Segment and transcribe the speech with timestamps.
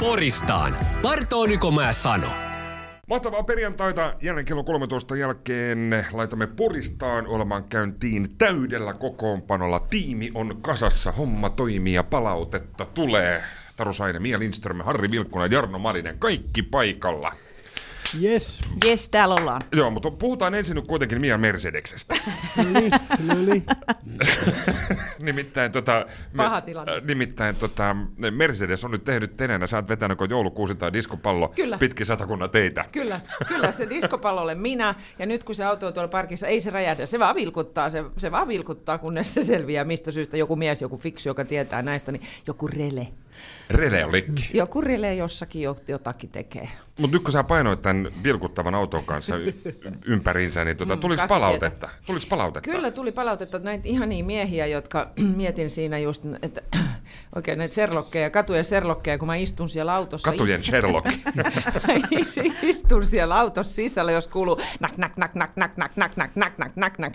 [0.00, 0.74] Poristaan.
[1.02, 2.26] Partooniko mä sano?
[3.08, 4.14] Mahtavaa perjantaita.
[4.22, 9.80] Jälleen kello 13 jälkeen laitamme Poristaan olemaan käyntiin täydellä kokoonpanolla.
[9.80, 13.42] Tiimi on kasassa, homma toimii ja palautetta tulee.
[13.76, 17.32] Taru Saine, Mia Lindström, Harri Vilkkunen, Jarno Malinen, kaikki paikalla.
[18.22, 18.60] Yes.
[18.84, 19.60] Jes, täällä ollaan.
[19.72, 22.16] Joo, mutta puhutaan ensin nyt kuitenkin Mia Mercedeksestä.
[23.26, 23.64] No niin.
[25.26, 26.06] nimittäin, tota,
[26.36, 26.96] Paha tilanne.
[26.96, 27.96] äh, nimittäin tota,
[28.30, 31.78] Mercedes on nyt tehnyt tenenä, sä oot vetänyt kun joulukuusi tai diskopallo Kyllä.
[31.78, 32.84] pitkin satakunnan teitä.
[32.92, 36.60] Kyllä, kyllä se diskopallo olen minä, ja nyt kun se auto on tuolla parkissa, ei
[36.60, 40.56] se räjähdä, se vaan vilkuttaa, se, se vaan vilkuttaa, kunnes se selviää, mistä syystä joku
[40.56, 43.08] mies, joku fiksu, joka tietää näistä, niin joku rele.
[43.70, 44.48] Rele on likki.
[44.54, 46.68] Joku rele jossakin jo- jotakin tekee.
[47.00, 49.52] Mutta nyt kun sä painoit tämän vilkuttavan auton kanssa y-
[50.04, 51.88] ympäriinsä, niin tota, Mm, tuliko palautetta?
[52.06, 52.70] Tuliko palautetta?
[52.70, 56.60] Kyllä tuli palautetta näitä ihania miehiä, jotka mietin siinä just, että
[57.34, 60.66] oikein näitä serlokkeja, katujen serlokkeja, kun mä istun siellä autossa Katujen itse.
[60.70, 61.06] Sherlock.
[62.62, 66.58] istun siellä autossa sisällä, jos kuuluu nak, nak, nak, nak, nak, nak, nak, nak, nak,
[66.58, 67.12] nak, nak, nak,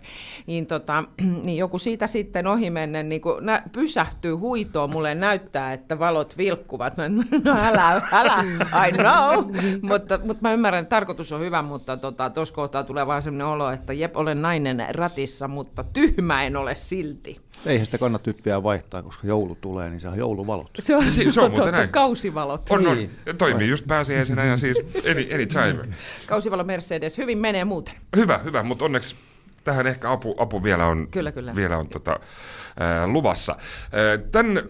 [0.47, 1.03] niin, tota,
[1.43, 6.97] niin joku siitä sitten ohimennen niin kun nä, pysähtyy huitoon, mulle näyttää, että valot vilkkuvat.
[6.97, 7.03] Mä,
[7.43, 8.43] no älä, älä,
[8.87, 9.55] I know.
[9.81, 13.47] mutta, mutta mä ymmärrän, että tarkoitus on hyvä, mutta tuossa tota, kohtaa tulee vaan sellainen
[13.47, 17.41] olo, että jep, olen nainen ratissa, mutta tyhmä en ole silti.
[17.65, 20.69] Eihän sitä kannata nyt vielä vaihtaa, koska joulu tulee, niin se on jouluvalot.
[20.79, 21.89] Se on, Se- se on muuten näin.
[21.89, 22.61] kausivalot.
[22.69, 22.97] On, on.
[22.97, 23.11] Niin.
[23.37, 24.77] Toimii just pääsiäisenä ja siis
[25.11, 25.95] any, anytime.
[26.27, 27.93] Kausivalo Mercedes, hyvin menee muuten.
[28.15, 29.15] Hyvä, hyvä, mutta onneksi
[29.63, 31.55] tähän ehkä apu, apu vielä on, Kyllä, kyllä.
[31.55, 32.19] Vielä on tota,
[32.79, 33.55] ää, luvassa.
[33.91, 34.61] Ää, Tämän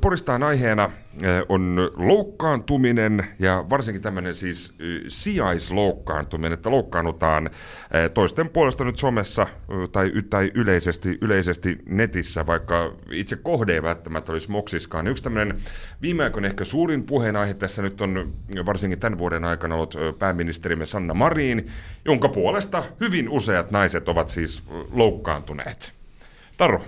[0.00, 7.50] Poristaan aiheena ää, on loukkaantuminen ja varsinkin tämmöinen siis ö, sijaisloukkaantuminen, että loukkaannutaan
[7.92, 13.82] ää, toisten puolesta nyt somessa ö, tai, tai yleisesti, yleisesti netissä, vaikka itse kohde ei
[13.82, 15.06] välttämättä olisi moksiskaan.
[15.06, 15.58] Yksi tämmöinen
[16.02, 18.32] viime aikoina ehkä suurin puheenaihe tässä nyt on
[18.66, 21.66] varsinkin tämän vuoden aikana ollut pääministerimme Sanna Marin,
[22.04, 25.92] jonka puolesta hyvin useat naiset ovat siis loukkaantuneet.
[26.56, 26.84] Taru,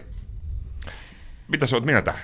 [1.49, 2.15] mitä sä oot mieltä?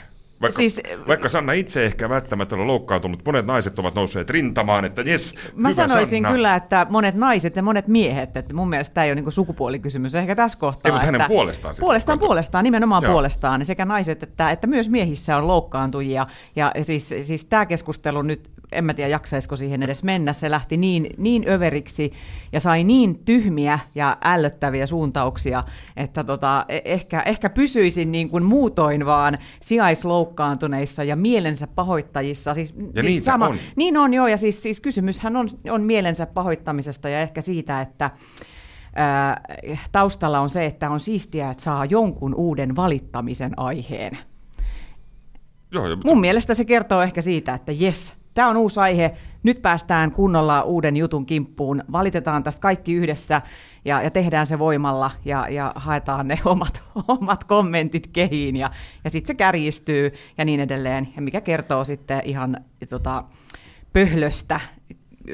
[0.41, 5.03] Vaikka, siis, vaikka Sanna itse ehkä välttämättä ole loukkaantunut, monet naiset ovat nousseet rintamaan, että
[5.03, 6.37] jes, Mä hyvä sanoisin Sanna.
[6.37, 10.15] kyllä, että monet naiset ja monet miehet, että mun mielestä tämä ei ole niinku sukupuolikysymys
[10.15, 10.89] ehkä tässä kohtaa.
[10.89, 13.13] Ei, mutta hänen puolestaan siis Puolestaan, puolestaan, nimenomaan Joo.
[13.13, 13.65] puolestaan.
[13.65, 16.27] Sekä naiset että, että myös miehissä on loukkaantujia.
[16.57, 20.77] Ja siis, siis tämä keskustelu nyt, en mä tiedä jaksaisiko siihen edes mennä, se lähti
[20.77, 22.13] niin, niin överiksi
[22.53, 25.65] ja sai niin tyhmiä ja ällöttäviä suuntauksia,
[25.97, 29.35] että tota, e- ehkä, ehkä pysyisin niin kuin muutoin vaan
[30.29, 32.55] sijaisloukkaantuneissa ja mielensä pahoittajissa.
[32.55, 33.59] Siis, Ja niitä on.
[33.77, 38.11] niin on joo, ja siis, siis kysymyshän on, on mielensä pahoittamisesta ja ehkä siitä, että
[38.95, 39.41] ää,
[39.93, 44.19] taustalla on se, että on siistiä, että saa jonkun uuden valittamisen aiheen.
[45.73, 49.63] Joo, joo, Mun mielestä se kertoo ehkä siitä, että jes, tämä on uusi aihe, nyt
[49.63, 53.43] päästään kunnolla uuden jutun kimppuun, valitetaan tästä kaikki yhdessä
[53.89, 58.71] ja, ja tehdään se voimalla ja, ja haetaan ne omat, omat kommentit kehiin ja,
[59.05, 62.57] ja sitten se kärjistyy ja niin edelleen, ja mikä kertoo sitten ihan
[62.91, 63.25] tota,
[63.93, 64.61] pöhlöstä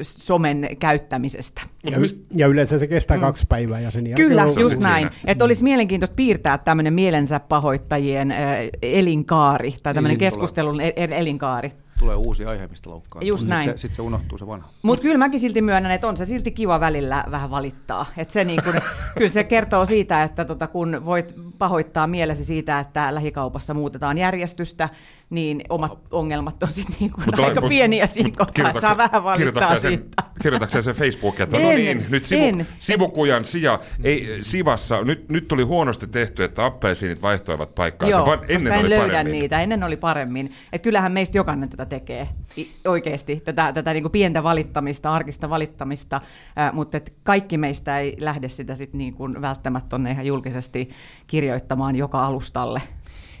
[0.01, 1.61] somen käyttämisestä.
[1.83, 1.97] Ja,
[2.35, 3.21] ja yleensä se kestää mm.
[3.21, 5.09] kaksi päivää ja sen jälkeen Kyllä, just näin.
[5.27, 8.39] Että olisi mielenkiintoista piirtää tämmöinen mielensä pahoittajien äh,
[8.81, 11.71] elinkaari, tai tämmöinen keskustelun e- e- elinkaari.
[11.99, 13.21] Tulee uusi aihe, mistä loukkaa.
[13.21, 13.63] Just Sitten näin.
[13.63, 14.69] se, sit se unohtuu se vanha.
[14.81, 18.05] Mutta kyllä mäkin silti myönnän, että on se silti kiva välillä vähän valittaa.
[18.17, 18.73] Et se niin kun,
[19.17, 24.89] kyllä se kertoo siitä, että tota, kun voit pahoittaa mielesi siitä, että lähikaupassa muutetaan järjestystä,
[25.29, 29.23] niin omat ongelmat on sitten niin Mutta- aika mut- pieniä siinä kohtaa, että saa vähän
[29.23, 30.23] valittaa siitä.
[30.41, 32.67] Kirjoitatko sä sen Facebookiin, että no En, niin, nyt sivu, en.
[32.79, 38.09] sivukujan sija, ei, sivassa, nyt, nyt tuli huonosti tehty, että appelsiinit vaihtoivat paikkaa.
[38.09, 39.31] Joo, vaan ennen en oli löydä paremmin.
[39.39, 39.61] niitä.
[39.61, 40.53] Ennen oli paremmin.
[40.73, 46.21] Et kyllähän meistä jokainen tätä tekee I- oikeasti, tätä, tätä niinku pientä valittamista, arkista valittamista,
[46.59, 50.89] äh, mutta et kaikki meistä ei lähde sitä sit niinku välttämättä tonne ihan julkisesti
[51.27, 52.81] kirjoittamaan joka alustalle.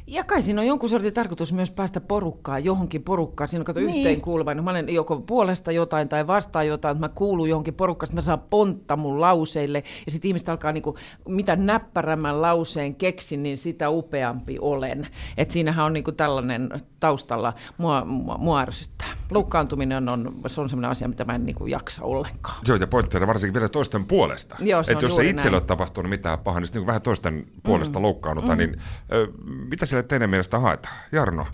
[0.07, 3.47] Ja kai siinä on jonkun sortin tarkoitus myös päästä porukkaan, johonkin porukkaan.
[3.47, 3.97] Siinä on kato Niin.
[3.97, 4.53] yhteen kuuluva.
[4.53, 8.21] No, mä olen joko puolesta jotain tai vastaan jotain, että mä kuulun johonkin porukkaan, mä
[8.21, 9.83] saan pontta mun lauseille.
[10.05, 10.97] Ja sitten ihmiset alkaa, niinku,
[11.27, 15.07] mitä näppärämmän lauseen keksin, niin sitä upeampi olen.
[15.37, 16.69] Et siinähän on niinku tällainen
[16.99, 19.07] taustalla, mua, mua, mua ärsyttää.
[19.31, 22.55] Loukkaantuminen on, se on sellainen asia, mitä mä en niinku jaksa ollenkaan.
[22.67, 24.55] Joo, ja pointteina varsinkin vielä toisten puolesta.
[24.59, 25.61] Joo, se että on jos ei itselle näin.
[25.63, 28.03] ole tapahtunut mitään pahaa, niin sitten niin vähän toisten puolesta mm.
[28.03, 28.81] loukkaannutaan, niin
[29.13, 29.27] ö,
[29.69, 30.95] mitä siellä teidän mielestä haetaan?
[31.11, 31.47] Jarno,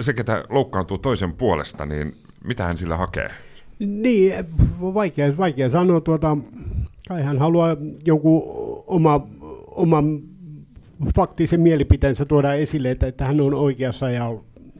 [0.00, 2.14] se ketä loukkaantuu toisen puolesta, niin
[2.44, 3.28] mitä hän sillä hakee?
[3.78, 4.34] Niin,
[4.80, 6.00] vaikea, vaikea sanoa.
[6.00, 6.36] Tuota,
[7.08, 8.42] kai hän haluaa jonkun
[8.86, 9.26] oma,
[9.66, 10.20] oman
[11.16, 14.34] faktisen mielipiteensä tuoda esille, että, että hän on oikeassa ja,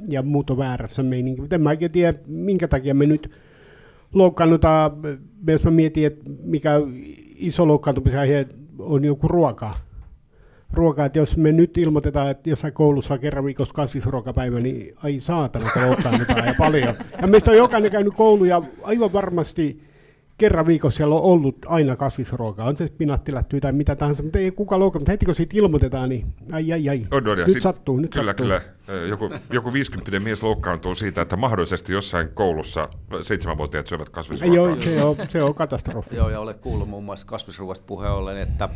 [0.08, 1.02] ja muut on väärässä.
[1.38, 3.30] Mutta en mä oikein tiedä, minkä takia me nyt
[4.14, 4.92] loukkaannutaan,
[5.46, 6.70] jos mä mietin, että mikä
[7.36, 8.46] iso loukkaantumisen aihe
[8.78, 9.76] on joku ruoka.
[10.72, 15.20] Ruoka, että jos me nyt ilmoitetaan, että jossain koulussa on kerran viikossa kasvisruokapäivä, niin ai
[15.20, 16.94] saatana, kun loukkaannutaan ja paljon.
[17.20, 19.90] Ja meistä on jokainen käynyt koulu ja aivan varmasti
[20.38, 24.50] kerran viikossa siellä on ollut aina kasvisruokaa, on se pinattilättyä tai mitä tahansa, mutta ei
[24.50, 27.62] kukaan loukkaa, mutta heti kun siitä ilmoitetaan, niin ai ai ai, On, on, nyt sit-
[27.62, 28.44] sattuu, nyt kyllä, sattuu.
[28.44, 28.60] Kyllä,
[29.08, 32.88] Joku, joku 50 mies loukkaantuu siitä, että mahdollisesti jossain koulussa
[33.20, 34.56] seitsemänvuotiaat syövät kasvisruokaa.
[34.56, 36.16] Joo, se on, se on katastrofi.
[36.16, 38.68] Joo, ja olen kuullut muun muassa kasvisruoasta puheen ollen, että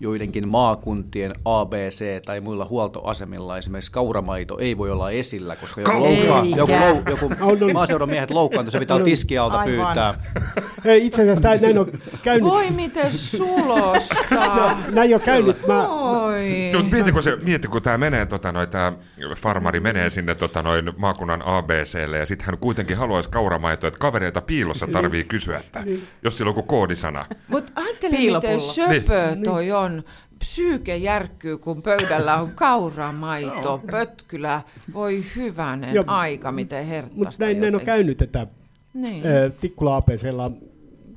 [0.00, 6.42] joidenkin maakuntien ABC tai muilla huoltoasemilla esimerkiksi kauramaito ei voi olla esillä, koska joku, loukkaa,
[6.42, 6.56] Eikä.
[6.56, 7.30] joku, lou, joku
[7.74, 9.02] maaseudun miehet loukkaantuu, se pitää on.
[9.02, 9.86] tiskialta Aivan.
[9.86, 10.14] pyytää.
[10.84, 11.92] Ei, Itse asiassa tämä, näin on
[12.22, 12.44] käynyt.
[12.44, 14.14] Voi miten sulosta.
[14.94, 15.66] Näin on käynyt.
[15.66, 16.70] Mä, Oi.
[16.72, 17.38] No, mieti, kun, se,
[17.70, 18.92] kun tämä menee, tota, noi, tää
[19.36, 24.40] farmari menee sinne tota, noin, maakunnan ABClle ja sitten hän kuitenkin haluaisi kauramaitoa, että kavereita
[24.40, 25.84] piilossa tarvii kysyä, että
[26.24, 27.26] jos sillä on joku koodisana.
[27.48, 28.54] Mutta ajattele, Piilopullo.
[28.54, 29.89] miten söpö toi on.
[30.38, 34.62] Psyyke järkkyy, kun pöydällä on kauramaito, pötkylä.
[34.94, 38.46] Voi hyvänen Joo, aika, miten herttasta mutta näin, näin on käynyt, että
[38.94, 39.26] Niin.
[39.26, 40.50] ö, Tikkula APClla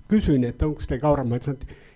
[0.08, 1.52] kysyin, että onko te kauramaita.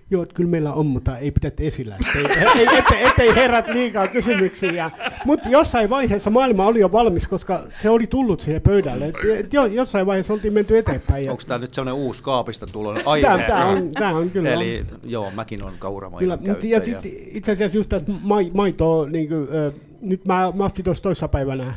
[0.09, 1.97] Joo, että kyllä meillä on, mutta ei pidä esillä.
[2.07, 2.25] Ettei,
[2.55, 4.91] ei, ettei, ettei herät liikaa kysymyksiä.
[5.25, 9.13] Mutta jossain vaiheessa maailma oli jo valmis, koska se oli tullut siihen pöydälle.
[9.37, 11.29] Et, jo, jossain vaiheessa oltiin menty eteenpäin.
[11.29, 13.27] Onko tämä nyt sellainen uusi kaapista tullut aihe?
[13.27, 14.49] Tämä, tämä, on, tämä on kyllä.
[14.49, 19.27] Eli joo, mäkin on kauramaidon Kyllä, ja sitten itse asiassa just tästä mai, maitoa, niin
[19.27, 19.71] kuin, ö,
[20.01, 21.73] nyt mä, mä astin tuossa toissapäivänä,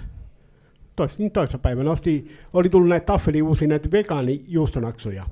[0.97, 5.27] tois, niin toissapäivänä asti, oli tullut näitä taffeli uusia näitä vegaanijuustonaksoja.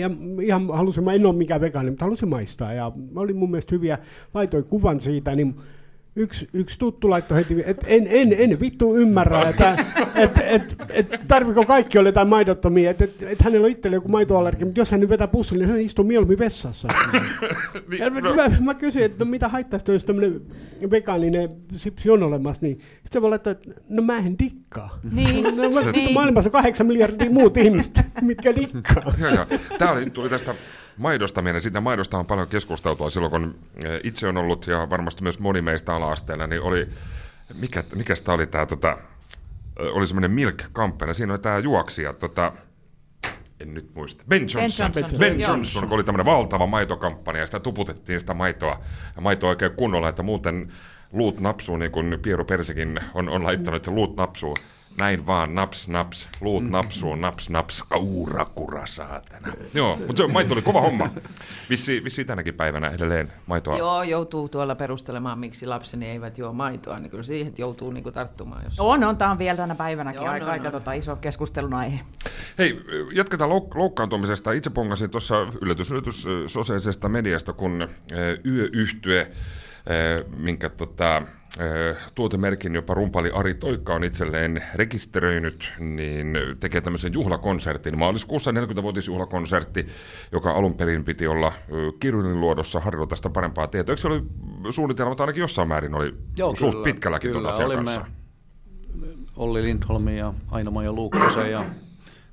[0.00, 0.10] Ja
[0.42, 3.98] ihan halusin, mä en ole mikään vegaani, mutta halusin maistaa ja oli mun mielestä hyviä,
[4.34, 5.54] laitoin kuvan siitä, niin
[6.16, 9.84] yksi, yksi tuttu laittoi heti, että en, en, en vittu ymmärrä, että
[10.14, 14.08] et, et, et, tarviko kaikki olla jotain maidottomia, että et, et hänellä on itsellä joku
[14.08, 16.88] maitoallergia, mutta jos hän nyt vetää pussille, niin hän istuu mieluummin vessassa.
[17.88, 20.40] Niin, Ja no, mä, mä kysyin, että no mitä haittaisi, jos tämmöinen
[20.90, 25.00] vegaaninen sipsi on olemassa, niin sitten se voi laittaa, että no mä en dikkaa.
[25.12, 26.14] Niin, No, mä, niin.
[26.14, 29.12] Maailmassa on kahdeksan miljardia muut ihmistä, mitkä dikkaa.
[29.20, 29.46] joo, joo.
[29.78, 30.54] Tämä oli, tuli tästä
[31.00, 31.62] maidosta mieleen.
[31.62, 35.62] Siitä maidosta on paljon keskusteltua silloin, kun eh, itse on ollut ja varmasti myös moni
[35.62, 36.88] meistä ala-asteella, niin oli,
[37.54, 38.98] mikä, mikä sitä oli tämä, tota,
[39.80, 41.14] eh, oli semmoinen milk-kampanja.
[41.14, 42.52] Siinä oli tämä juoksija, tota,
[43.60, 44.24] en nyt muista.
[44.28, 44.92] Ben Johnson.
[44.96, 45.18] Johnson.
[45.18, 45.50] Ben Joo.
[45.50, 48.80] Johnson, kun oli tämmöinen valtava maitokampanja, ja sitä tuputettiin sitä maitoa,
[49.16, 50.72] ja maitoa oikein kunnolla, että muuten
[51.12, 54.56] luut napsuu, niin kuin Piero Persikin on, on laittanut, että luut napsuu.
[54.98, 59.52] Näin vaan, naps, naps, luut napsuu, naps, naps, kaurakura, saatana.
[59.74, 61.08] Joo, mutta se maito oli kova homma.
[61.70, 63.78] Vissi, vissi tänäkin päivänä edelleen maitoa.
[63.78, 68.64] Joo, joutuu tuolla perustelemaan, miksi lapseni eivät juo maitoa, niin kyllä siihen joutuu niinku tarttumaan.
[68.64, 68.80] Jos...
[68.80, 70.72] On, on, tämä on vielä tänä päivänäkin Joo, aika, on, aika on.
[70.72, 72.00] Tota, iso keskustelun aihe.
[72.58, 72.80] Hei,
[73.12, 74.52] jatketaan louk- loukkaantumisesta.
[74.52, 77.88] Itse pongasin tuossa yllätys, yllätys sosiaalisesta mediasta, kun
[78.46, 79.30] yöyhtye,
[80.36, 81.22] minkä tota,
[81.60, 87.98] ö, tuotemerkin jopa rumpali Ari Toikka on itselleen rekisteröinyt, niin tekee tämmöisen juhlakonsertin.
[87.98, 89.86] Maaliskuussa 40-vuotisjuhlakonsertti,
[90.32, 93.92] joka alun perin piti olla ö, Kirunin luodossa harjoitella tästä parempaa tietoa.
[93.92, 94.22] Eikö se oli
[94.70, 98.06] suunnitelmat ainakin jossain määrin oli Joo, suht kyllä, pitkälläkin tuon kyllä, asian olimme kanssa?
[99.36, 101.64] Olli Lindholmin ja Aino-Maija Luukkosen ja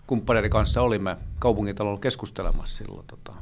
[0.07, 3.07] kumppaneiden kanssa olimme kaupungintalolla keskustelemassa silloin.
[3.07, 3.33] Tota,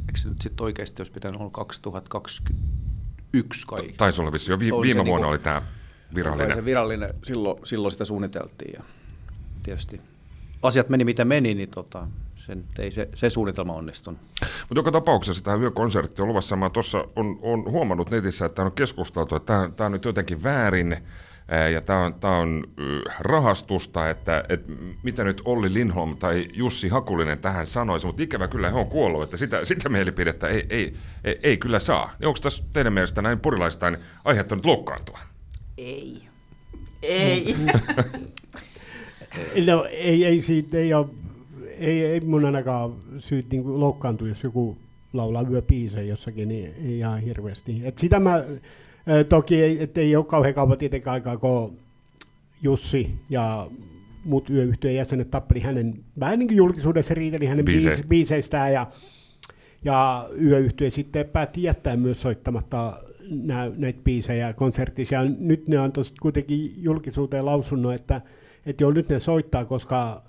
[0.00, 1.50] eikö se nyt sitten oikeasti olisi pitänyt olla
[3.32, 3.94] 2021 kai?
[3.96, 4.58] Taisi olla vissi jo.
[4.58, 5.62] Vi- On se viime niinku- vuonna oli tämä
[6.14, 6.56] virallinen.
[6.56, 8.82] se virallinen, silloin, silloin sitä suunniteltiin ja
[9.62, 10.00] tietysti
[10.62, 12.06] asiat meni mitä meni, niin tota,
[12.36, 14.20] sen, ei se, se suunnitelma onnistunut.
[14.40, 16.56] Mutta joka tapauksessa tämä yökonsertti on luvassa.
[16.56, 20.92] Mä tuossa on, on huomannut netissä, että on keskusteltu, että tämä, on nyt jotenkin väärin
[20.92, 21.00] ää,
[21.72, 22.64] ja tämä on, tämä on
[23.20, 28.70] rahastusta, että, että mitä nyt Olli Lindholm tai Jussi Hakulinen tähän sanoisi, mutta ikävä kyllä
[28.70, 32.12] he on kuollut, että sitä, sitä mielipidettä ei, ei, ei, ei kyllä saa.
[32.18, 35.18] Niin onko tässä teidän mielestä näin porilaistain aiheuttanut loukkaantua?
[35.78, 36.22] Ei.
[37.02, 37.54] Ei.
[39.66, 41.06] No ei, ei siitä, ei ole,
[41.78, 44.78] ei, ei mun ainakaan syyt niin loukkaantua, jos joku
[45.12, 47.80] laulaa yöpiisejä jossakin, niin ei ihan hirveästi.
[47.84, 48.44] Et sitä mä,
[49.28, 51.78] toki ei, et ei ole kauhean kauan tietenkään aikaa, kun
[52.62, 53.70] Jussi ja
[54.24, 58.08] muut yöyhtyön jäsenet tappeli hänen, vähän niin kuin julkisuudessa riiteli hänen biiseistä.
[58.08, 58.86] biiseistään ja,
[59.84, 65.14] ja yöyhtyö sitten päätti jättää myös soittamatta nää, näitä biisejä konsertissa.
[65.14, 68.20] Ja nyt ne on tos kuitenkin julkisuuteen lausunut, että,
[68.66, 70.22] että joo, nyt ne soittaa, koska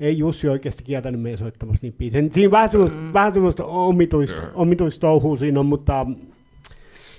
[0.00, 2.28] ei Jussi oikeasti kieltänyt meidän soittamassa niitä biisejä.
[2.32, 3.12] Siinä vähän semmoista, mm.
[3.12, 6.06] vähän semmoista omituista, omituista touhua siinä on, mutta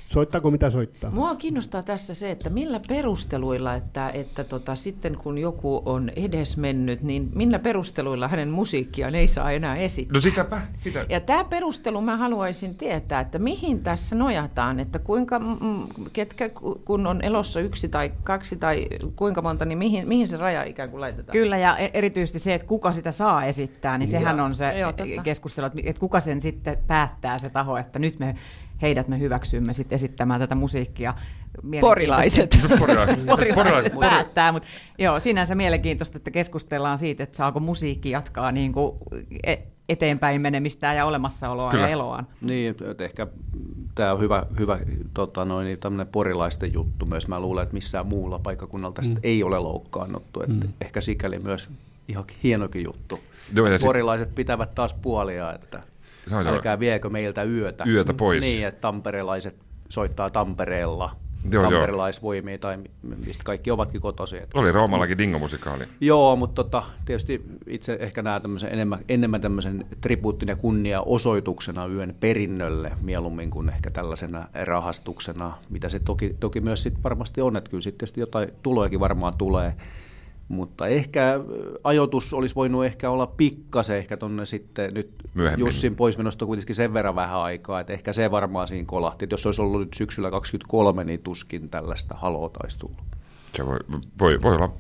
[0.07, 1.11] Soittaako mitä soittaa?
[1.11, 7.01] Mua kiinnostaa tässä se, että millä perusteluilla, että, että tota, sitten kun joku on edesmennyt,
[7.01, 10.13] niin millä perusteluilla hänen musiikkiaan ei saa enää esittää?
[10.13, 11.05] No sitäpä, sitä.
[11.09, 16.49] Ja tämä perustelu mä haluaisin tietää, että mihin tässä nojataan, että kuinka, mm, ketkä
[16.85, 20.89] kun on elossa yksi tai kaksi tai kuinka monta, niin mihin, mihin se raja ikään
[20.89, 21.33] kuin laitetaan?
[21.33, 24.45] Kyllä, ja e- erityisesti se, että kuka sitä saa esittää, niin sehän Joo.
[24.45, 25.21] on se Joo, totta.
[25.23, 28.35] keskustelu, että kuka sen sitten päättää se taho, että nyt me
[28.81, 31.13] heidät me hyväksymme sitten esittämään tätä musiikkia.
[31.81, 32.59] Porilaiset.
[32.79, 33.25] Porilaiset.
[33.25, 34.67] Porilaiset Porilaiset- päättää, mutta
[34.97, 38.97] joo, sinänsä mielenkiintoista, että keskustellaan siitä, että saako musiikki jatkaa niin kuin
[39.43, 39.57] e-
[39.89, 41.83] eteenpäin menemistään ja olemassaoloa Kyllä.
[41.83, 42.27] ja eloaan.
[42.41, 43.27] Niin, että ehkä
[43.95, 44.79] tämä on hyvä, hyvä
[45.13, 47.27] tota noin, niin tämmöinen porilaisten juttu myös.
[47.27, 49.19] Mä luulen, että missään muulla paikkakunnalla tästä mm.
[49.23, 50.41] ei ole loukkaannuttu.
[50.41, 50.73] Että mm.
[50.81, 51.69] Ehkä sikäli myös
[52.07, 53.19] ihan hienokin juttu.
[53.55, 55.83] Joo, sit- Porilaiset pitävät taas puolia, että
[56.31, 56.53] Joo, joo.
[56.53, 57.83] älkää viekö meiltä yötä.
[57.87, 58.41] Yötä pois.
[58.41, 59.55] Niin, että tamperelaiset
[59.89, 61.11] soittaa Tampereella.
[61.51, 61.71] Joo, joo.
[61.71, 64.43] Tamperilaisvoimia tai mi- mistä kaikki ovatkin kotoisin.
[64.43, 65.83] Että Oli Roomallakin dingomusikaali.
[66.01, 71.85] Joo, mutta tota, tietysti itse ehkä näen tämmöisen enemmän, enemmän tämmöisen tribuuttin ja kunnia osoituksena
[71.87, 77.57] yön perinnölle mieluummin kuin ehkä tällaisena rahastuksena, mitä se toki, toki myös sit varmasti on,
[77.57, 79.73] että kyllä sitten jotain tulojakin varmaan tulee.
[80.47, 85.65] Mutta ehkä ö, ajoitus olisi voinut ehkä olla pikkasen ehkä tuonne sitten nyt Myöhemmin.
[85.65, 89.25] Jussin poismenosta kuitenkin sen verran vähän aikaa, että ehkä se varmaan siinä kolahti.
[89.25, 92.97] Että jos se olisi ollut nyt syksyllä 23, niin tuskin tällaista haloota olisi tullut.
[93.55, 93.79] Se voi,
[94.19, 94.73] voi, voi olla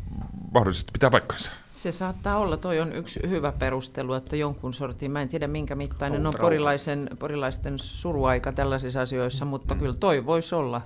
[0.53, 1.51] mahdollisesti pitää paikkansa.
[1.71, 5.75] Se saattaa olla, toi on yksi hyvä perustelu, että jonkun sortin, mä en tiedä minkä
[5.75, 6.45] mittainen on Outrauha.
[6.45, 10.81] porilaisen, porilaisten suruaika tällaisissa asioissa, mutta kyllä toi voisi olla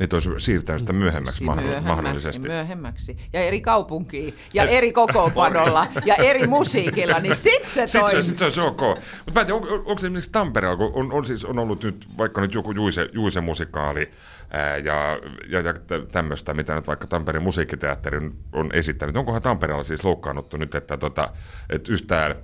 [0.00, 2.48] Että olisi siirtänyt sitä myöhemmäksi, si- mahdoll- mahdollisesti.
[2.48, 3.16] myöhemmäksi.
[3.32, 8.22] Ja eri kaupunkiin, ja eri kokoonpanolla, ja eri musiikilla, niin sit se Sitten toimii.
[8.22, 8.80] se, sit se olisi ok.
[8.80, 11.58] Mutta mä en tiedä, on, on, onko se esimerkiksi Tampereella, kun on, on, siis, on
[11.58, 14.10] ollut nyt vaikka nyt joku Juise, Juise musikaali
[14.50, 15.18] ää, ja,
[15.48, 15.74] ja, ja
[16.12, 19.16] tämmöistä, mitä nyt vaikka Tampereen musiikkiteatteri on, on esittänyt.
[19.16, 21.28] Onkohan Tampereella siis loukkaannuttu nyt, että, tota,
[21.70, 22.34] että yhtään,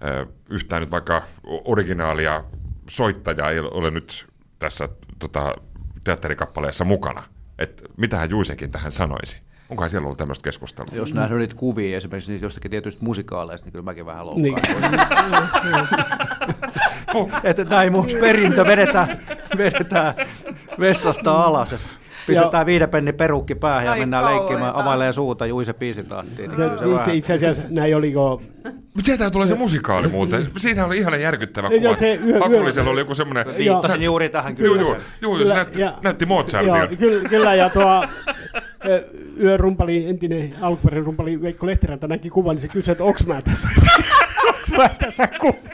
[0.00, 1.22] ää, yhtään nyt vaikka
[1.64, 2.44] originaalia
[2.90, 4.26] soittajaa ei ole nyt
[4.58, 5.54] tässä tota,
[6.06, 7.22] teatterikappaleessa mukana?
[7.58, 9.36] Että mitähän Juisekin tähän sanoisi?
[9.70, 10.88] Onkohan siellä ollut tämmöistä keskustelua?
[10.92, 11.20] Jos mm.
[11.20, 14.62] nähdään niitä kuvia esimerkiksi niistä jostakin tietyistä musikaaleista, niin kyllä mäkin vähän loukkaan.
[15.64, 15.88] Niin.
[17.44, 19.18] että näin mun perintö vedetään,
[19.56, 20.14] vedetään
[20.80, 21.74] vessasta alas.
[22.26, 24.44] Et Pistetään viiden penni perukki päähän ja Ai mennään kauheeta.
[24.46, 26.50] leikkimään, availee suuta Juise biisin tahtiin.
[26.50, 30.46] Niin Itse, vähän- itse asiassa näin oliko, Mutta sieltähän tulee se musikaali muuten.
[30.56, 31.96] Siinä oli ihan järkyttävä Joo, kuva.
[31.96, 33.46] se yö- Hakulisella oli joku semmoinen...
[33.58, 34.82] Viittasin juuri tähän Joo, kyllä.
[34.82, 34.96] joo,
[35.38, 36.96] joo, se näytti, näytti Joo, Mozartilta.
[36.98, 38.04] kyllä, kyllä, ja tuo
[39.40, 43.68] yörumpali, entinen alkuperäinen rumpali Veikko Lehtiranta näki kuvan, niin se kysyi, että onks mä tässä,
[44.48, 45.68] onks mä tässä kuvassa.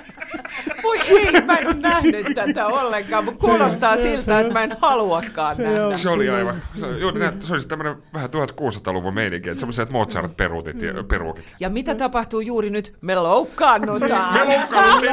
[1.08, 4.76] Ei, mä en ole nähnyt tätä ollenkaan, mutta kuulostaa se- siltä, se- että mä en
[4.82, 5.98] haluakaan se nähdä.
[5.98, 10.82] Se oli aivan, se, joo, näytti, se oli tämmöinen vähän 1600-luvun meininki, että semmoiset Mozart-peruutit
[10.82, 11.44] ja peruukit.
[11.60, 12.94] Ja mitä tapahtuu juuri nyt?
[13.00, 14.34] Me loukkaannutaan.
[14.34, 15.12] Me loukkaannuttiin.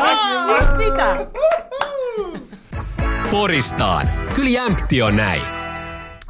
[0.60, 1.28] Just sitä.
[3.32, 4.08] Poristaan.
[4.36, 5.42] Kyllä jämpti on näin.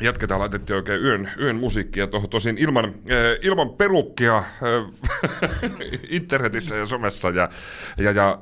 [0.02, 2.92] Jatketaan, laitettiin oikein yön, yön musiikkia tuohon tosin ilman, äh,
[3.42, 4.46] ilman perukkia äh,
[6.10, 7.50] internetissä ja somessa ja,
[7.98, 8.38] ja, ja äh,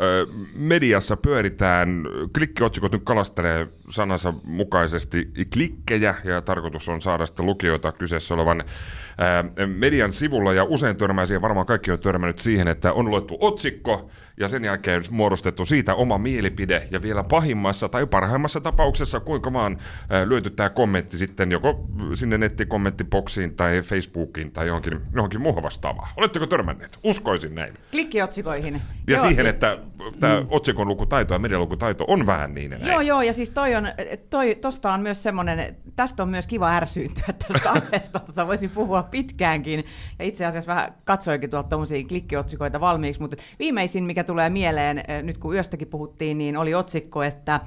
[0.55, 2.03] mediassa pyöritään.
[2.35, 9.67] Klikkiotsikot nyt kalastelee sanansa mukaisesti klikkejä ja tarkoitus on saada sitten lukijoita kyseessä olevan äh,
[9.67, 14.09] median sivulla ja usein törmää varmaan kaikki on törmännyt siihen, että on luettu otsikko
[14.39, 19.77] ja sen jälkeen muodostettu siitä oma mielipide ja vielä pahimmassa tai parhaimmassa tapauksessa kuinka vaan
[20.11, 26.09] äh, lyöty tämä kommentti sitten joko sinne nettikommenttiboksiin tai Facebookiin tai johonkin, johonkin muuhun vastaavaan.
[26.17, 26.99] Oletteko törmänneet?
[27.03, 27.73] Uskoisin näin.
[27.91, 28.73] Klikkiotsikoihin.
[28.73, 28.81] Ja
[29.15, 29.77] Joo, siihen, että
[30.19, 32.87] tämä otsikon lukutaito ja median lukutaito on vähän niin näin.
[32.87, 33.87] Joo, joo, ja siis toi on,
[34.29, 39.03] toi, tosta on myös semmoinen, tästä on myös kiva ärsyyntyä tästä aiheesta, tota voisin puhua
[39.03, 39.85] pitkäänkin,
[40.19, 45.23] ja itse asiassa vähän katsoinkin tuolta tuommoisia klikkiotsikoita valmiiksi, mutta viimeisin, mikä tulee mieleen, eh,
[45.23, 47.59] nyt kun yöstäkin puhuttiin, niin oli otsikko, että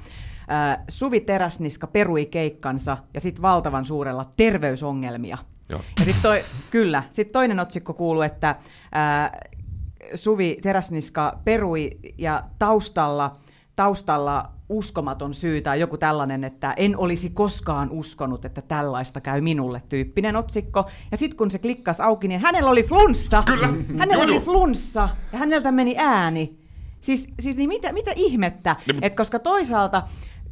[0.51, 5.37] äh, Suvi Teräsniska perui keikkansa ja sitten valtavan suurella terveysongelmia.
[5.69, 5.81] Joo.
[5.99, 6.41] Ja sitten toi,
[6.71, 9.31] kyllä, sitten toinen otsikko kuuluu, että äh,
[10.15, 13.31] Suvi Teräsniska perui ja taustalla,
[13.75, 19.81] taustalla uskomaton syy tai joku tällainen, että en olisi koskaan uskonut, että tällaista käy minulle
[19.89, 20.89] tyyppinen otsikko.
[21.11, 23.43] Ja sitten kun se klikkasi auki, niin hänellä oli flunssa.
[23.45, 23.69] Kyllä.
[23.97, 26.57] Hänellä oli flunssa ja häneltä meni ääni.
[26.99, 28.75] Siis, siis niin mitä, mitä ihmettä?
[28.87, 30.03] No, mut- Et koska toisaalta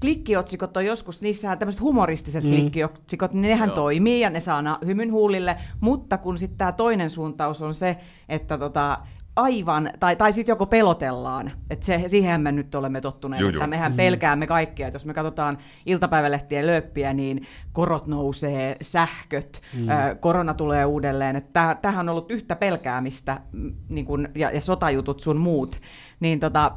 [0.02, 2.50] klikkiotsikot on joskus, niissähän tämmöiset humoristiset mm.
[2.50, 3.76] klikkiotsikot, niin nehän Joo.
[3.76, 7.98] toimii ja ne saa na- hymyn huulille, mutta kun sitten tämä toinen suuntaus on se,
[8.30, 9.00] että tota,
[9.36, 13.68] aivan, tai, tai sitten joko pelotellaan, että se, siihen me nyt olemme tottuneet, Joo, että
[13.68, 19.90] mehän pelkäämme kaikkea, että jos me katsotaan iltapäivälehtien lööppiä, niin korot nousee, sähköt, mm.
[19.90, 24.62] ö, korona tulee uudelleen, että tämähän on ollut yhtä pelkäämistä, mm, niin kun, ja, ja
[24.62, 25.80] sotajutut sun muut,
[26.20, 26.72] niin tota,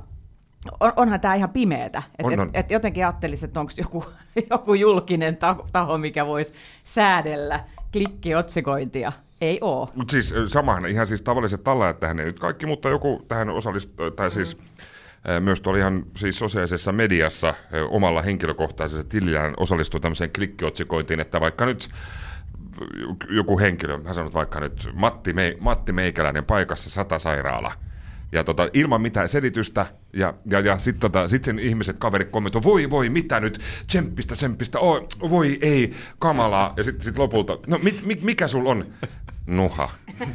[0.81, 2.02] on, onhan tämä ihan pimeetä.
[2.19, 2.50] Et, On, et, on.
[2.54, 4.04] et jotenkin ajattelisin, että onko joku,
[4.50, 6.54] joku julkinen taho, taho, mikä voisi
[6.85, 7.61] säädellä
[7.92, 9.12] klikkiotsikointia.
[9.40, 9.88] Ei ole.
[9.95, 14.11] Mutta siis samahan ihan siis tavalliset tallaajat tähän ei nyt kaikki, mutta joku tähän osallistuu,
[14.11, 14.59] tai siis
[15.28, 17.54] ö, myös tuolla ihan siis sosiaalisessa mediassa
[17.90, 21.88] omalla henkilökohtaisessa tilillään osallistuu tämmöiseen klikkiotsikointiin, että vaikka nyt
[23.31, 27.73] joku henkilö, mä sanon että vaikka nyt Matti, Mei, Matti Meikäläinen paikassa sata sairaala,
[28.32, 32.64] ja tota, ilman mitään selitystä, ja, ja, ja sitten tota, sit sen ihmiset, kaverit kommentoivat,
[32.64, 37.78] voi voi, mitä nyt, tsemppistä, tsemppistä, oi, voi ei, kamalaa, ja sitten sit lopulta, no
[37.82, 38.86] mit, mit, mikä sul on?
[39.46, 39.90] Nuha.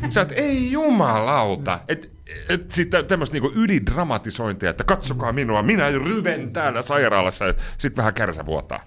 [0.09, 2.11] Sä et, ei jumalauta, et,
[2.49, 7.45] et sitten tämmöistä niinku ydindramatisointia, että katsokaa minua, minä ryven täällä sairaalassa,
[7.77, 8.83] sitten vähän kärsä vuotaa.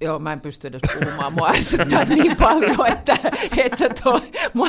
[0.00, 1.32] Joo, mä en pysty edes puhumaan.
[1.32, 3.18] Mua ärsyttää niin paljon, että,
[3.56, 4.20] että toi,
[4.54, 4.68] mua,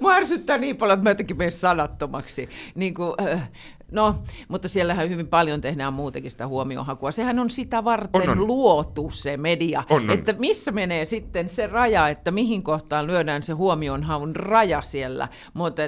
[0.00, 2.48] mua ärsyttää niin paljon, että mä jotenkin menen sanattomaksi.
[2.74, 3.50] Niin kuin, äh,
[3.92, 7.12] no, mutta siellähän hyvin paljon tehdään muutenkin sitä huomionhakua.
[7.12, 8.46] Sehän on sitä varten On, on.
[8.46, 10.10] luotu se media, On, on.
[10.10, 15.28] että missä menee sitten se raja, että mihin kohtaan lyödään se huomionhaun raja siellä.
[15.54, 15.82] Mutta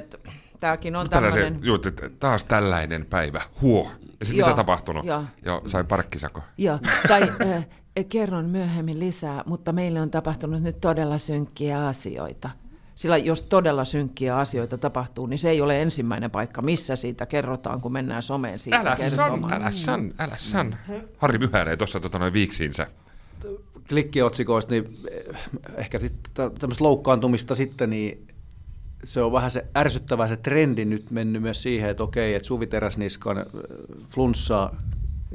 [0.61, 1.59] tämäkin on tämmöinen...
[1.63, 1.79] juu,
[2.21, 3.91] taas tällainen päivä, huo.
[4.21, 5.05] Ja sitten Joo, mitä tapahtunut?
[5.05, 5.25] joo.
[5.45, 6.43] Joo, sai parkkisako.
[6.59, 7.23] Joo, tai
[7.57, 7.67] äh,
[8.05, 12.51] kerron myöhemmin lisää, mutta meille on tapahtunut nyt todella synkkiä asioita.
[12.95, 17.81] Sillä jos todella synkkiä asioita tapahtuu, niin se ei ole ensimmäinen paikka, missä siitä kerrotaan,
[17.81, 19.53] kun mennään someen siitä Älä kertomaan.
[19.53, 20.77] san, älä san, älä san.
[21.19, 22.87] Harri myhäilee tuossa tota noin viiksiinsä.
[23.89, 25.37] klikkiotsikoista, niin eh,
[25.77, 26.01] ehkä
[26.35, 28.27] tämmöistä loukkaantumista sitten, niin
[29.05, 32.67] se on vähän se ärsyttävä se trendi nyt mennyt myös siihen, että okei, että Suvi
[32.67, 33.45] Teräsniskan äh,
[34.11, 34.71] flunssa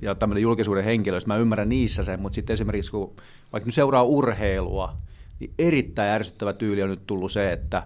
[0.01, 3.13] ja tämmöinen julkisuuden henkilö, jos mä ymmärrän niissä sen, mutta sitten esimerkiksi kun
[3.53, 4.93] vaikka nyt seuraa urheilua,
[5.39, 7.83] niin erittäin ärsyttävä tyyli on nyt tullut se, että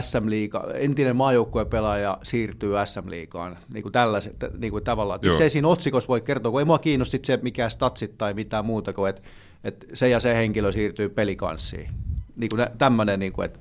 [0.00, 5.20] SM Liiga, entinen maajoukkuepelaaja siirtyy SM Liigaan, niin kuin tällaiset, niin kuin tavallaan.
[5.22, 5.30] Joo.
[5.30, 8.92] Miksei siinä otsikossa voi kertoa, kun ei mua kiinnosta se mikään statsit tai mitään muuta
[8.92, 9.22] kuin, että,
[9.64, 11.90] että se ja se henkilö siirtyy pelikanssiin.
[12.36, 13.58] Niin kuin tämmöinen, niin kuin, että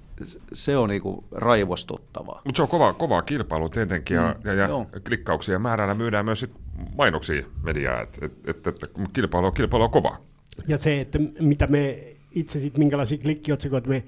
[0.54, 2.42] se on niin kuin raivostuttavaa.
[2.46, 4.88] Mutta se on kova, kovaa kilpailu tietenkin, ja, Mm, ja, ja joo.
[5.08, 6.52] klikkauksia määrällä myydään myös sit
[6.98, 10.18] mainoksia mediaa, että et, et, et, kilpailu, on- kilpailu on kova.
[10.68, 14.04] Ja se, että mitä me itse sitten, minkälaisia klikkiotsikoita me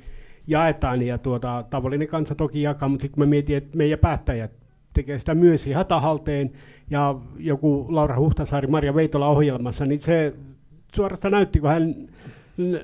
[0.47, 4.51] jaetaan, ja tuota, tavallinen kansa toki jakaa, mutta sitten mä mietin, että meidän päättäjät
[4.93, 6.51] tekee sitä myös ihan tahalteen,
[6.89, 10.33] ja joku Laura Huhtasaari Maria Veitola ohjelmassa, niin se
[10.95, 11.95] suorastaan näytti, kun hän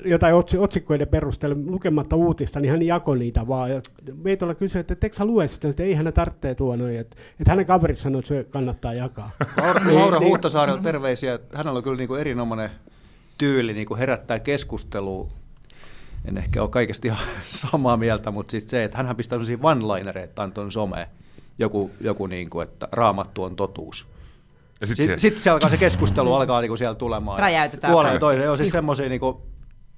[0.05, 3.71] jotain otsi- otsikkoiden perusteella lukematta uutista, niin hän jakoi niitä vaan.
[3.71, 3.81] Ja
[4.23, 7.51] Veitola kysyi, että eikö sä lue sitä, että ei hän tarvitse tuo noin, että, että
[7.51, 9.31] hänen kaverit sanoi, että se kannattaa jakaa.
[9.61, 10.29] Laura, Niin, Laura niin.
[10.29, 11.39] Huhtasaarelta terveisiä.
[11.53, 12.69] Hänellä on kyllä niin kuin erinomainen
[13.37, 15.27] tyyli niin kuin herättää keskustelua.
[16.25, 17.27] En ehkä ole kaikesta ihan
[17.71, 21.07] samaa mieltä, mutta siis se, että hänhän pistää sellaisia one-linereita tuon someen.
[21.59, 24.07] Joku, joku niin kuin, että raamattu on totuus.
[24.81, 27.39] Ja sitten Sitten se, sit se alkaa se keskustelu alkaa niinku siellä tulemaan.
[27.39, 27.91] Räjäytetään.
[27.91, 28.45] Puoleen toiseen.
[28.45, 29.41] Joo, siis semmoisia niinku,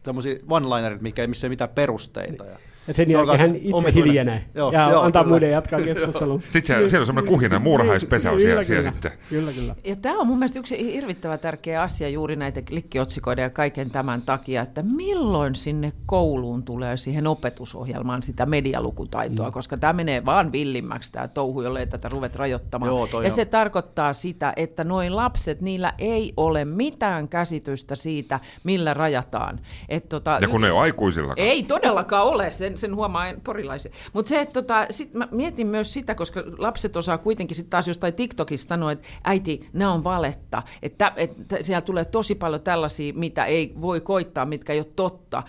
[0.06, 2.46] semmosia one-linerit, mikä, missä ei mitään perusteita.
[2.46, 2.60] Ja,
[2.92, 5.34] Ja sen se jälkeen hän se itse omituinen- hiljenee Joo, ja joo, antaa kyllä.
[5.34, 6.40] muiden jatkaa keskustelua.
[6.40, 9.12] Sitten siellä- siellä on semmoinen kuhina, muurahaispesä on siellä- siellä sitten.
[9.30, 9.76] Kyllä, kyllä.
[9.84, 14.22] Ja tämä on mun mielestä yksi hirvittävä tärkeä asia juuri näitä klikkiotsikoiden ja kaiken tämän
[14.22, 19.52] takia, että milloin sinne kouluun tulee siihen opetusohjelmaan sitä medialukutaitoa, mm.
[19.54, 22.90] koska tämä menee vaan villimmäksi tämä touhu, jolle tätä ruvet rajoittamaan.
[22.90, 23.32] Joo, ja on.
[23.32, 29.60] se tarkoittaa sitä, että noin lapset, niillä ei ole mitään käsitystä siitä, millä rajataan.
[29.90, 31.34] Et tota, ja kun ne on aikuisilla.
[31.38, 33.92] ei todellakaan ole, sen, sen huomaa porilaisia.
[34.14, 37.88] Mutta se, että tota, sit mä mietin myös sitä, koska lapset osaa kuitenkin sitten taas
[37.88, 40.64] jostain TikTokista sanoa, että äiti, nämä on valetta.
[40.82, 45.44] Että, että siellä tulee tosi paljon tällaisia, mitä ei voi koittaa, mitkä ei ole totta.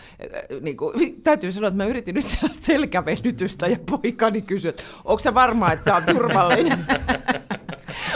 [0.60, 5.18] Niin kuin, täytyy sanoa, että mä yritin nyt sellaista selkävenytystä ja poikani kysyi, että onko
[5.18, 6.86] se varma, että tämä on turvallinen?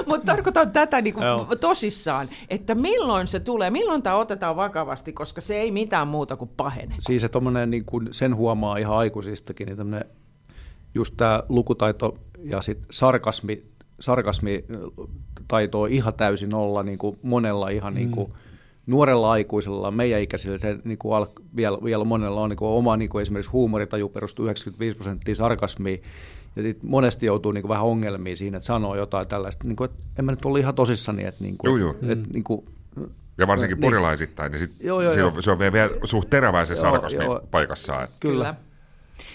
[0.07, 1.25] Mutta tarkoitan tätä niin kuin
[1.61, 6.51] tosissaan, että milloin se tulee, milloin tämä otetaan vakavasti, koska se ei mitään muuta kuin
[6.57, 6.95] pahene.
[6.99, 10.05] Siis se tommonen, niin kuin sen huomaa ihan aikuisistakin, niin tämmönen,
[10.95, 13.65] just tämä lukutaito ja sit sarkasmi,
[14.01, 14.65] sarkasmi
[15.49, 18.33] taito on ihan täysin olla niin kuin monella ihan niin kuin
[18.87, 22.97] nuorella aikuisella, meidän ikäisillä se niin kuin al, vielä, vielä monella on niin kuin oma
[22.97, 26.03] niin kuin esimerkiksi huumoritaju perustuu 95 prosenttia sarkasmiin,
[26.57, 29.91] ja sit monesti joutuu niin kuin vähän ongelmiin siinä, että sanoo jotain tällaista, niin kuin,
[29.91, 31.91] että en mä nyt ollut ihan tosissani, että, niin kuin, Joo, joo.
[32.13, 32.65] että niin kuin,
[33.39, 33.91] Ja varsinkin Niin.
[33.91, 35.33] porilaisittain, niin sit Joo, joo, se, joo.
[35.37, 37.41] on, se on vielä, vielä suht teräväisen Joo, sarkasmin joo.
[37.51, 38.05] paikassaan.
[38.05, 38.17] Että.
[38.21, 38.55] Kyllä.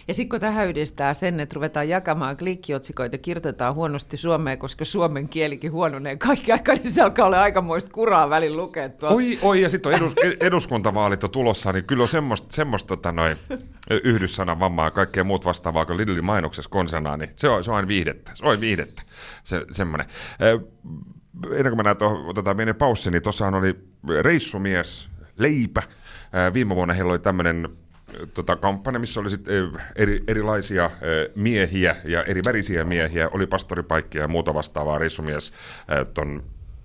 [0.07, 5.29] Ja sitten kun tähän yhdistää sen, että ruvetaan jakamaan klikkiotsikoita, kirjoitetaan huonosti suomeen, koska suomen
[5.29, 8.89] kielikin huononee kaikki aikaa, niin se alkaa olla aikamoista kuraa välin lukea.
[9.01, 13.11] Oi, oi, ja sitten on edus, eduskuntavaalit on tulossa, niin kyllä on semmoista, semmoista tota,
[13.11, 13.37] noin,
[14.03, 17.77] yhdyssanan vammaa ja kaikkea muut vastaavaa kuin Lidlin mainoksessa konsanaan, niin se on, se on
[17.77, 18.31] aina viihdettä.
[18.35, 19.01] Se on viihdettä,
[19.43, 20.07] se, semmoinen.
[21.51, 23.75] Ennen kuin mennään tuohon, otetaan pieni paussi, niin tuossahan oli
[24.21, 25.83] reissumies, leipä.
[26.53, 27.69] Viime vuonna heillä oli tämmöinen
[28.33, 29.45] tota, kampanja, missä oli sit,
[29.95, 30.91] eri, erilaisia
[31.35, 35.53] miehiä ja eri värisiä miehiä, oli pastoripaikkia ja muuta vastaavaa reissumies
[36.13, 36.43] ton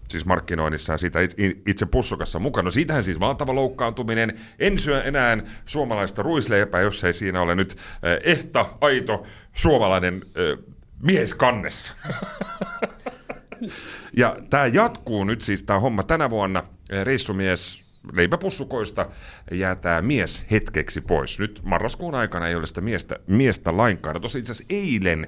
[0.09, 1.19] siis markkinoinnissa ja siitä
[1.67, 2.65] itse pussukassa mukana.
[2.65, 4.39] No siitähän siis valtava loukkaantuminen.
[4.59, 7.77] En syö enää suomalaista ruisleipää, jos ei siinä ole nyt
[8.25, 10.23] ehta, aito, suomalainen
[11.03, 11.93] mies kannessa.
[14.21, 16.63] ja tämä jatkuu nyt siis tämä homma tänä vuonna.
[17.05, 19.07] Reissumies leipäpussukoista
[19.51, 21.39] jää tämä mies hetkeksi pois.
[21.39, 24.21] Nyt marraskuun aikana ei ole sitä miestä, miestä lainkaan.
[24.21, 25.27] Tuossa itse asiassa eilen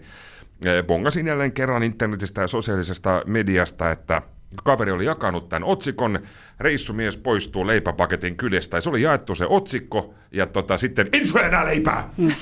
[0.87, 4.23] bongasin jälleen kerran internetistä ja sosiaalisesta mediasta, että
[4.65, 6.19] kaveri oli jakanut tämän otsikon,
[6.61, 11.47] reissumies poistuu leipäpaketin kyljessä, ja se oli jaettu se otsikko, ja tota, sitten en syö
[11.47, 12.11] enää leipää!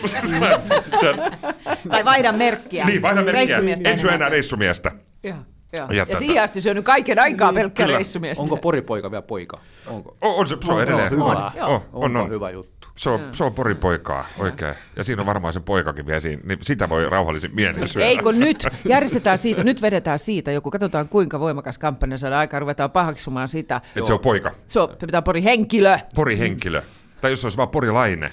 [1.91, 2.85] tai vaihda merkkiä.
[2.85, 3.61] Niin, vaihda merkkiä.
[3.85, 4.93] En syö enää reissumiestä.
[5.23, 5.37] Ja,
[5.77, 5.87] ja.
[5.91, 8.43] ja, ja siihen asti syönyt kaiken aikaa niin, pelkkää reissumiestä.
[8.43, 9.59] Onko poripoika vielä poika?
[9.87, 10.17] Onko?
[10.21, 11.11] On, on se, se on, on edelleen.
[11.11, 11.25] Hyvä.
[11.25, 12.89] On, on, on, on, hyvä juttu.
[12.97, 14.75] Se on, se on poripoikaa, oikein.
[14.97, 18.07] Ja siinä on varmaan se poikakin vielä siinä, niin sitä voi rauhallisin mielin syödä.
[18.07, 22.61] Ei kun nyt järjestetään siitä, nyt vedetään siitä joku, katsotaan kuinka voimakas kampanja saadaan aikaan,
[22.61, 23.77] ruvetaan pahaksumaan sitä.
[23.77, 24.53] Että se on poika.
[24.67, 25.99] Se on, pitää pori henkilö.
[26.15, 26.83] Pori henkilö.
[27.21, 28.31] Tai jos se olisi vaan porilainen.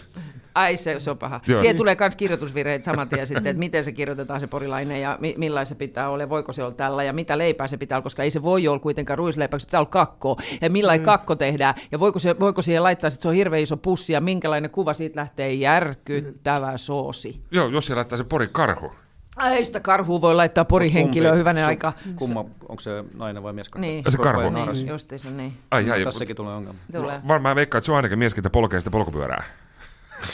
[0.56, 1.42] Ai se, se on paha.
[1.48, 1.60] Joo.
[1.60, 5.36] Siihen tulee myös kirjoitusvirheet saman tien sitten, että miten se kirjoitetaan se porilainen ja mi-
[5.38, 8.24] millainen se pitää olla, voiko se olla tällä ja mitä leipää se pitää olla, koska
[8.24, 11.06] ei se voi olla kuitenkaan ruisleipä, se pitää olla kakko ja millainen mm.
[11.06, 14.22] kakko tehdään ja voiko, se, voiko siihen laittaa, että se on hirveän iso pussi ja
[14.22, 17.42] minkälainen kuva siitä lähtee järkyttävä soosi.
[17.52, 18.92] Joo, jos se laittaa se pori karhu.
[19.52, 21.94] Ei sitä karhua voi laittaa porihenkilöä hyvänä aika.
[22.16, 22.40] Kumma,
[22.70, 23.68] onko se nainen vai mies?
[23.78, 24.50] Niin, se karhu.
[24.50, 25.54] Niin, justiinsa niin.
[25.72, 26.80] Ai, ai, Tässäkin tulee ongelma.
[26.92, 27.22] Tulee.
[27.28, 29.44] Varmaan veikkaan, että se on ainakin mies, polkee sitä polkupyörää.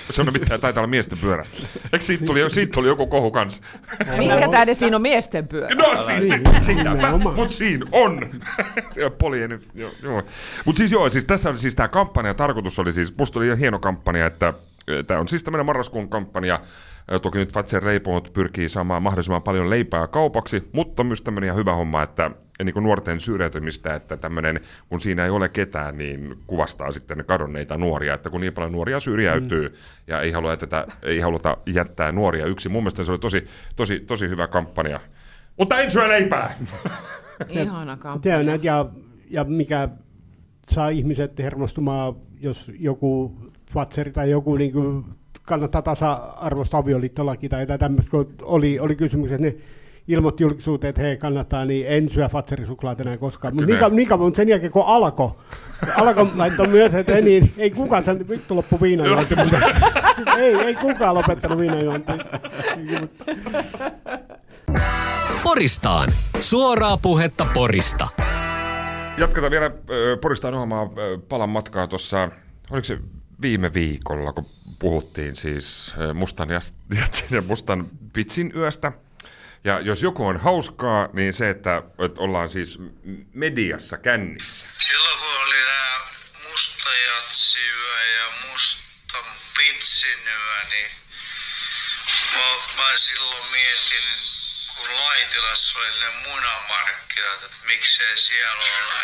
[0.10, 1.46] Se on mitään, taitaa olla miesten pyörä.
[1.94, 3.62] Eikö siitä tuli, siitä tuli joku kohu kanssa?
[4.18, 5.76] Minkä tähden siinä on miesten pyörä?
[5.76, 8.42] No siis, niin, sitä, mutta siinä on.
[9.18, 10.24] Polien, joo, joo.
[10.66, 13.58] Mutta siis joo, siis tässä oli siis tämä kampanja, tarkoitus oli siis, musta oli ihan
[13.58, 14.54] hieno kampanja, että
[15.08, 16.60] tämä on siis tämmöinen marraskuun kampanja,
[17.22, 21.74] Toki nyt Fatser Reipoot pyrkii saamaan mahdollisimman paljon leipää kaupaksi, mutta myös tämmöinen ihan hyvä
[21.74, 22.32] homma, että
[22.64, 27.78] niin kuin nuorten syrjäytymistä, että tämmöinen, kun siinä ei ole ketään, niin kuvastaa sitten kadonneita
[27.78, 29.76] nuoria, että kun niin paljon nuoria syrjäytyy mm.
[30.08, 32.72] ja ei, halua jätetä, ei haluta jättää nuoria yksin.
[32.72, 33.46] Mun mielestä se oli tosi,
[33.76, 35.00] tosi, tosi hyvä kampanja.
[35.58, 36.58] Mutta en syö leipää!
[37.50, 38.60] Ihana kampanja.
[38.62, 38.86] Ja,
[39.30, 39.90] ja mikä
[40.70, 43.38] saa ihmiset hermostumaan, jos joku
[43.72, 45.06] Fatseri tai joku niin kuin
[45.50, 49.56] kannattaa tasa-arvoista avioliittolaki tai jotain tämmöistä, kun oli, oli kysymys, että ne
[50.08, 53.56] ilmoitti julkisuuteen, että hei kannattaa, niin en syö fatserisuklaata enää koskaan.
[53.56, 55.32] Mutta niin, niin kauan, sen jälkeen kun alkoi,
[55.96, 59.58] alkoi laittaa myös, että ei, niin, ei kukaan sen vittu loppu viinajuonti, mutta
[60.38, 62.12] ei, ei kukaan lopettanut viinajuonti.
[65.44, 66.10] Poristaan.
[66.42, 68.08] Suoraa puhetta Porista.
[69.18, 69.72] Jatketaan vielä äh,
[70.22, 70.90] Poristaan ohjelmaa äh,
[71.30, 72.30] palan matkaa tuossa,
[72.72, 72.98] oliko se
[73.42, 74.50] viime viikolla, kun
[74.80, 76.50] puhuttiin siis mustan
[77.00, 78.92] jatsin ja mustan pitsin yöstä.
[79.64, 82.80] Ja jos joku on hauskaa, niin se, että, että ollaan siis
[83.34, 84.68] mediassa kännissä.
[84.78, 86.02] Silloin kun oli nämä
[86.50, 88.84] musta jatsiyö ja musta
[89.58, 90.92] pitsinyyö, niin
[92.36, 94.04] mä, mä silloin mietin,
[94.78, 99.00] kun Laitilassa oli ne munamarkkinat, että miksei siellä ole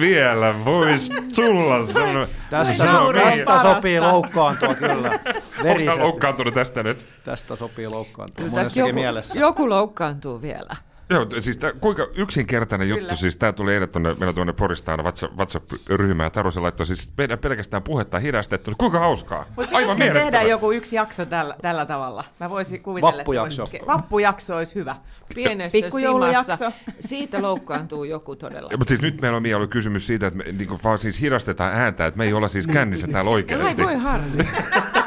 [0.00, 2.28] Vielä vois tulla sellainen...
[2.50, 5.10] Tästä, Se on tästä sopii loukkaantua kyllä.
[5.10, 6.00] Onko Verisesti.
[6.00, 7.04] loukkaantunut tästä nyt?
[7.24, 9.38] Tästä sopii loukkaantua Kyllä tästä monessakin joku, mielessä.
[9.38, 10.76] joku loukkaantuu vielä.
[11.10, 15.00] Joo, siis tää, kuinka yksinkertainen juttu, siis tämä tuli eilen tuonne, meillä tuonne Poristaan
[15.36, 20.14] WhatsApp-ryhmään, ja Tarusen laittoi siis meidän pelkästään puhetta hidastettu, kuinka hauskaa, Mutta aivan pitäisikö tehdä
[20.20, 20.48] mielettömän.
[20.50, 22.24] joku yksi jakso tällä, tällä tavalla?
[22.40, 23.62] Mä voisin kuvitella, Vappujakso.
[23.62, 24.96] että se voisi, vappujakso olisi hyvä.
[25.34, 26.56] Pienessä Pikkujoulujakso.
[26.56, 26.72] simassa.
[27.00, 28.70] Siitä loukkaantuu joku todella.
[28.78, 32.06] Mutta siis nyt meillä on ollut kysymys siitä, että me niin vaan siis hidastetaan ääntä,
[32.06, 33.82] että me ei olla siis kännissä täällä oikeasti.
[33.82, 34.44] voi harmi.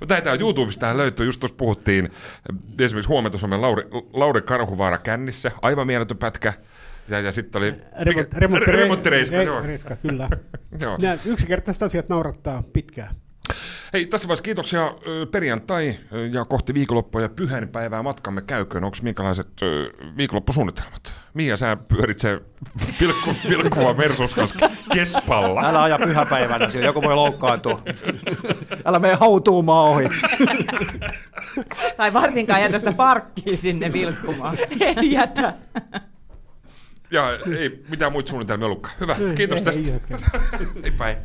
[0.00, 2.08] Mutta näitä on YouTubesta tähän löytyy, just tuossa puhuttiin
[2.78, 6.52] esimerkiksi huomenta Suomen Lauri, Lauri Karhuvaara kännissä, aivan mieletön pätkä.
[7.08, 7.74] Ja, ja sitten oli...
[8.00, 9.60] Remont, mikä- remontti, re- remonttireiska, re- joo.
[9.62, 10.28] reiska, kyllä.
[10.82, 10.98] joo.
[11.02, 13.14] Nämä yksinkertaiset asiat naurattaa pitkään.
[13.92, 14.94] Hei, tässä vaiheessa kiitoksia
[15.30, 15.96] perjantai
[16.32, 18.84] ja kohti viikonloppua ja pyhänpäivää matkamme käyköön.
[18.84, 19.48] Onko minkälaiset
[20.16, 21.14] viikonloppusuunnitelmat?
[21.34, 22.40] Mia, sä pyörit se
[22.98, 25.68] pilkku, pilkkuva versus kanssa kespalla.
[25.68, 27.82] Älä aja pyhäpäivänä, siellä joku voi loukkaantua.
[28.84, 30.04] Älä mene hautuumaan ohi.
[31.96, 34.56] Tai varsinkaan jätä sitä parkkiin sinne vilkkumaan.
[34.80, 35.54] Ei jätä.
[37.10, 38.94] Ja ei mitään muita suunnitelmia ollutkaan.
[39.00, 39.82] Hyvä, Ei, kiitos ei, tästä.
[40.60, 40.66] ei.
[40.84, 41.16] Ei päin.